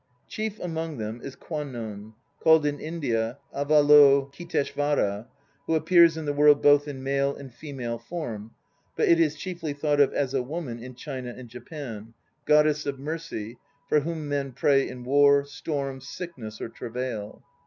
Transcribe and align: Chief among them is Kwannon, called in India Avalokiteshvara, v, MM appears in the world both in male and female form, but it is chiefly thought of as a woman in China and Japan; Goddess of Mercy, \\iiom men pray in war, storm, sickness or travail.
Chief 0.27 0.59
among 0.59 0.97
them 0.97 1.21
is 1.23 1.35
Kwannon, 1.35 2.15
called 2.39 2.65
in 2.65 2.79
India 2.79 3.37
Avalokiteshvara, 3.53 5.27
v, 5.67 5.73
MM 5.73 5.77
appears 5.77 6.17
in 6.17 6.25
the 6.25 6.33
world 6.33 6.63
both 6.63 6.87
in 6.87 7.03
male 7.03 7.35
and 7.35 7.53
female 7.53 7.99
form, 7.99 8.49
but 8.95 9.07
it 9.07 9.19
is 9.19 9.35
chiefly 9.35 9.73
thought 9.73 9.99
of 9.99 10.11
as 10.11 10.33
a 10.33 10.41
woman 10.41 10.79
in 10.79 10.95
China 10.95 11.35
and 11.37 11.49
Japan; 11.49 12.15
Goddess 12.45 12.87
of 12.87 12.97
Mercy, 12.97 13.59
\\iiom 13.91 14.17
men 14.23 14.53
pray 14.53 14.89
in 14.89 15.03
war, 15.03 15.45
storm, 15.45 16.01
sickness 16.01 16.59
or 16.59 16.69
travail. 16.69 17.43